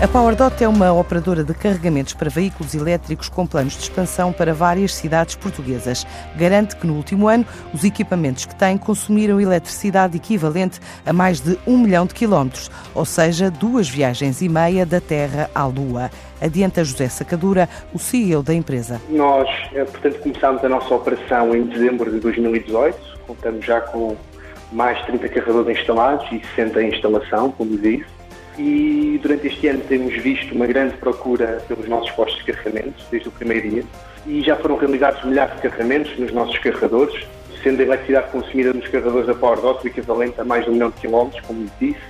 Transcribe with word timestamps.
A 0.00 0.06
PowerDot 0.06 0.62
é 0.62 0.68
uma 0.68 0.92
operadora 0.92 1.42
de 1.42 1.52
carregamentos 1.52 2.14
para 2.14 2.30
veículos 2.30 2.72
elétricos 2.72 3.28
com 3.28 3.44
planos 3.44 3.72
de 3.72 3.82
expansão 3.82 4.32
para 4.32 4.54
várias 4.54 4.94
cidades 4.94 5.34
portuguesas. 5.34 6.06
Garante 6.36 6.76
que 6.76 6.86
no 6.86 6.94
último 6.94 7.26
ano 7.26 7.44
os 7.74 7.82
equipamentos 7.82 8.46
que 8.46 8.54
tem 8.54 8.78
consumiram 8.78 9.40
eletricidade 9.40 10.16
equivalente 10.16 10.78
a 11.04 11.12
mais 11.12 11.40
de 11.40 11.58
um 11.66 11.76
milhão 11.76 12.06
de 12.06 12.14
quilómetros, 12.14 12.70
ou 12.94 13.04
seja, 13.04 13.50
duas 13.50 13.88
viagens 13.88 14.40
e 14.40 14.48
meia 14.48 14.86
da 14.86 15.00
Terra 15.00 15.50
à 15.52 15.66
Lua. 15.66 16.12
Adianta 16.40 16.84
José 16.84 17.08
Sacadura, 17.08 17.68
o 17.92 17.98
CEO 17.98 18.40
da 18.40 18.54
empresa. 18.54 19.00
Nós, 19.08 19.48
eh, 19.74 19.82
portanto, 19.82 20.20
começámos 20.20 20.64
a 20.64 20.68
nossa 20.68 20.94
operação 20.94 21.52
em 21.56 21.64
dezembro 21.64 22.08
de 22.08 22.20
2018. 22.20 22.96
Contamos 23.26 23.66
já 23.66 23.80
com 23.80 24.16
mais 24.70 24.96
de 24.98 25.06
30 25.06 25.28
carregadores 25.28 25.76
instalados 25.76 26.24
e 26.30 26.40
60 26.54 26.84
em 26.84 26.94
instalação, 26.94 27.50
como 27.50 27.76
disse 27.76 28.17
e 28.58 29.18
durante 29.22 29.46
este 29.46 29.68
ano 29.68 29.80
temos 29.88 30.14
visto 30.14 30.54
uma 30.54 30.66
grande 30.66 30.96
procura 30.96 31.62
pelos 31.68 31.88
nossos 31.88 32.10
postos 32.10 32.44
de 32.44 32.52
carregamento, 32.52 33.04
desde 33.10 33.28
o 33.28 33.32
primeiro 33.32 33.70
dia, 33.70 33.84
e 34.26 34.42
já 34.42 34.56
foram 34.56 34.76
realizados 34.76 35.24
milhares 35.24 35.54
de 35.56 35.62
carregamentos 35.62 36.18
nos 36.18 36.32
nossos 36.32 36.58
carregadores, 36.58 37.26
sendo 37.62 37.80
a 37.80 37.84
eletricidade 37.84 38.30
consumida 38.30 38.72
nos 38.72 38.88
carregadores 38.88 39.26
da 39.26 39.34
PowerDot 39.34 39.84
o 39.84 39.88
equivalente 39.88 40.40
a 40.40 40.44
mais 40.44 40.64
de 40.64 40.70
um 40.70 40.74
milhão 40.74 40.90
de 40.90 41.00
quilómetros, 41.00 41.40
como 41.46 41.66
disse, 41.80 42.00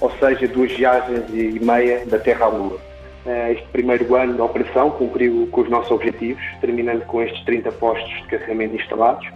ou 0.00 0.10
seja, 0.18 0.46
duas 0.48 0.70
viagens 0.72 1.24
e 1.30 1.58
meia 1.64 2.04
da 2.06 2.18
Terra 2.18 2.46
à 2.46 2.48
Lua. 2.48 2.78
Eh, 3.24 3.52
este 3.52 3.66
primeiro 3.68 4.14
ano 4.14 4.34
de 4.34 4.40
operação 4.40 4.90
cumpriu 4.90 5.48
com 5.50 5.62
os 5.62 5.70
nossos 5.70 5.90
objetivos, 5.90 6.42
terminando 6.60 7.04
com 7.06 7.22
estes 7.22 7.42
30 7.44 7.72
postos 7.72 8.08
de 8.22 8.28
carregamento 8.28 8.76
instalados, 8.76 9.26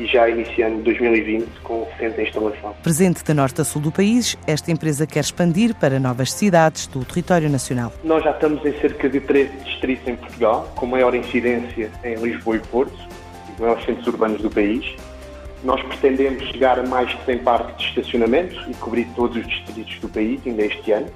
e 0.00 0.06
já 0.06 0.28
iniciando 0.28 0.82
2020 0.82 1.46
com 1.62 1.86
60 1.98 2.22
instalação. 2.22 2.74
Presente 2.82 3.22
de 3.22 3.34
norte 3.34 3.60
a 3.60 3.64
sul 3.64 3.82
do 3.82 3.92
país, 3.92 4.36
esta 4.46 4.72
empresa 4.72 5.06
quer 5.06 5.20
expandir 5.20 5.74
para 5.74 6.00
novas 6.00 6.32
cidades 6.32 6.86
do 6.86 7.04
território 7.04 7.50
nacional. 7.50 7.92
Nós 8.02 8.24
já 8.24 8.30
estamos 8.30 8.64
em 8.64 8.72
cerca 8.80 9.08
de 9.10 9.20
13 9.20 9.50
distritos 9.58 10.08
em 10.08 10.16
Portugal, 10.16 10.72
com 10.74 10.86
maior 10.86 11.14
incidência 11.14 11.90
em 12.02 12.14
Lisboa 12.14 12.56
e 12.56 12.60
Porto, 12.60 12.98
os 13.52 13.60
maiores 13.60 13.84
centros 13.84 14.06
urbanos 14.06 14.40
do 14.40 14.50
país. 14.50 14.96
Nós 15.62 15.82
pretendemos 15.82 16.42
chegar 16.44 16.78
a 16.78 16.82
mais 16.82 17.10
de 17.10 17.22
100 17.26 17.38
parques 17.40 17.76
de 17.76 18.00
estacionamento 18.00 18.56
e 18.70 18.74
cobrir 18.74 19.06
todos 19.14 19.36
os 19.36 19.46
distritos 19.46 19.98
do 19.98 20.08
país 20.08 20.40
ainda 20.46 20.62
este 20.62 20.92
ano. 20.92 21.08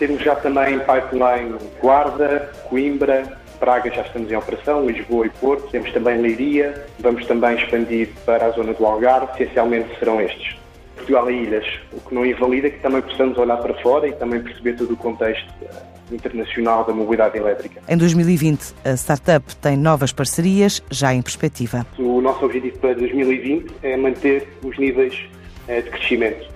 Temos 0.00 0.20
já 0.22 0.34
também 0.34 0.80
pipeline 0.80 1.56
Guarda, 1.80 2.52
Coimbra, 2.68 3.38
Praga 3.58 3.90
já 3.90 4.02
estamos 4.02 4.30
em 4.30 4.36
operação, 4.36 4.86
Lisboa 4.86 5.26
e 5.26 5.30
Porto, 5.30 5.68
temos 5.70 5.92
também 5.92 6.18
Leiria, 6.18 6.86
vamos 7.00 7.26
também 7.26 7.56
expandir 7.56 8.10
para 8.24 8.46
a 8.46 8.50
zona 8.50 8.72
do 8.72 8.86
Algarve, 8.86 9.32
essencialmente 9.34 9.98
serão 9.98 10.20
estes. 10.20 10.56
Portugal 10.96 11.30
e 11.30 11.42
ilhas, 11.44 11.66
o 11.92 12.00
que 12.00 12.14
não 12.14 12.24
invalida 12.24 12.70
que 12.70 12.80
também 12.80 13.00
possamos 13.00 13.38
olhar 13.38 13.56
para 13.56 13.74
fora 13.82 14.06
e 14.06 14.12
também 14.12 14.42
perceber 14.42 14.74
todo 14.74 14.92
o 14.92 14.96
contexto 14.96 15.48
eh, 15.62 15.68
internacional 16.12 16.84
da 16.84 16.92
mobilidade 16.92 17.38
elétrica. 17.38 17.80
Em 17.88 17.96
2020, 17.96 18.74
a 18.84 18.92
startup 18.96 19.56
tem 19.56 19.76
novas 19.76 20.12
parcerias 20.12 20.82
já 20.90 21.14
em 21.14 21.22
perspectiva. 21.22 21.86
O 21.98 22.20
nosso 22.20 22.44
objetivo 22.44 22.78
para 22.78 22.94
2020 22.94 23.72
é 23.82 23.96
manter 23.96 24.48
os 24.62 24.76
níveis 24.78 25.18
eh, 25.66 25.80
de 25.80 25.90
crescimento. 25.90 26.48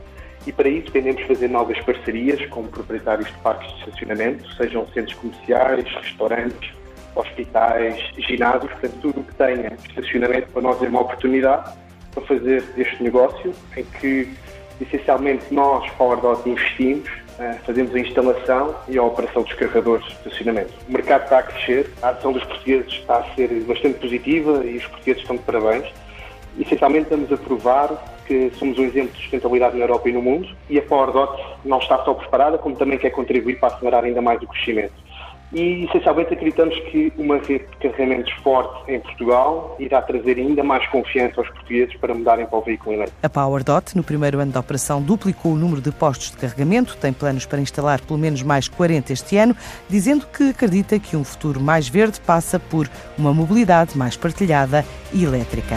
E 0.47 0.53
para 0.53 0.69
isso 0.69 0.91
pretendemos 0.91 1.23
fazer 1.23 1.49
novas 1.49 1.79
parcerias 1.81 2.45
com 2.47 2.65
proprietários 2.65 3.29
de 3.29 3.39
parques 3.39 3.73
de 3.73 3.79
estacionamento, 3.81 4.53
sejam 4.57 4.87
centros 4.89 5.15
comerciais, 5.15 5.85
restaurantes, 6.03 6.73
hospitais, 7.15 7.99
ginásios, 8.19 8.71
portanto, 8.73 8.99
tudo 9.01 9.21
o 9.21 9.25
que 9.25 9.35
tenha 9.35 9.73
estacionamento 9.89 10.49
para 10.51 10.63
nós 10.63 10.83
é 10.83 10.89
uma 10.89 11.01
oportunidade 11.01 11.73
para 12.15 12.23
fazer 12.25 12.65
este 12.77 13.03
negócio 13.03 13.53
em 13.77 13.85
que 13.85 14.29
essencialmente 14.81 15.53
nós, 15.53 15.89
PowerDot, 15.93 16.49
investimos, 16.49 17.09
eh, 17.39 17.59
fazemos 17.65 17.95
a 17.95 17.99
instalação 17.99 18.75
e 18.89 18.99
a 18.99 19.03
operação 19.03 19.43
dos 19.43 19.53
carregadores 19.55 20.05
de 20.07 20.13
estacionamento. 20.13 20.73
O 20.89 20.93
mercado 20.93 21.25
está 21.25 21.39
a 21.39 21.43
crescer, 21.43 21.91
a 22.03 22.11
ação 22.11 22.33
dos 22.33 22.45
portugueses 22.45 22.93
está 22.93 23.19
a 23.19 23.35
ser 23.35 23.49
bastante 23.65 23.99
positiva 23.99 24.65
e 24.65 24.77
os 24.77 24.87
portugueses 24.87 25.23
estão 25.23 25.37
de 25.37 25.43
parabéns. 25.43 25.87
Essencialmente 26.59 27.05
estamos 27.05 27.33
a 27.33 27.37
provar 27.37 28.23
que 28.27 28.51
somos 28.59 28.79
um 28.79 28.85
exemplo 28.85 29.13
de 29.13 29.23
sustentabilidade 29.23 29.77
na 29.77 29.85
Europa 29.85 30.09
e 30.09 30.13
no 30.13 30.23
mundo 30.23 30.49
e 30.69 30.79
a 30.79 30.83
PowerDot 30.83 31.43
não 31.65 31.79
está 31.79 31.99
só 32.05 32.15
preparada, 32.15 32.59
como 32.59 32.77
também 32.77 32.99
quer 32.99 33.11
contribuir 33.11 33.59
para 33.59 33.75
acelerar 33.75 34.05
ainda 34.05 34.21
mais 34.21 34.43
o 34.43 34.47
crescimento 34.47 35.02
e 35.53 35.85
essencialmente 35.85 36.33
acreditamos 36.33 36.79
que 36.91 37.13
uma 37.17 37.37
rede 37.37 37.67
de 37.67 37.89
carregamentos 37.89 38.33
forte 38.43 38.91
em 38.91 39.01
Portugal 39.01 39.77
irá 39.79 40.01
trazer 40.01 40.39
ainda 40.39 40.63
mais 40.63 40.87
confiança 40.89 41.41
aos 41.41 41.49
portugueses 41.49 41.95
para 41.97 42.15
mudarem 42.15 42.47
para 42.47 42.59
o 42.59 42.63
veículo 42.63 42.95
elétrico. 42.95 43.19
A 43.23 43.29
PowerDot, 43.29 43.97
no 43.97 44.03
primeiro 44.03 44.39
ano 44.39 44.53
de 44.53 44.59
operação, 44.59 45.03
duplicou 45.03 45.53
o 45.53 45.57
número 45.57 45.81
de 45.81 45.93
postos 45.93 46.31
de 46.31 46.37
carregamento, 46.37 46.97
tem 46.97 47.13
planos 47.13 47.45
para 47.47 47.61
instalar 47.61 48.01
pelo 48.01 48.19
menos 48.19 48.43
mais 48.43 48.69
40 48.69 49.13
este 49.13 49.37
ano, 49.37 49.55
dizendo 49.89 50.27
que 50.27 50.51
acredita 50.51 50.99
que 50.99 51.17
um 51.17 51.25
futuro 51.25 51.61
mais 51.61 51.89
verde 51.89 52.21
passa 52.21 52.59
por 52.59 52.89
uma 53.19 53.33
mobilidade 53.33 53.97
mais 53.97 54.17
partilhada 54.17 54.85
e 55.13 55.25
elétrica. 55.25 55.77